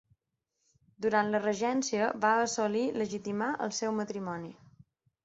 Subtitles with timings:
[1.05, 4.51] Durant la regència va assolir legitimar el seu matrimoni.